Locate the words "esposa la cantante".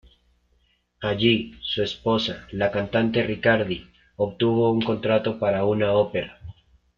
1.83-3.21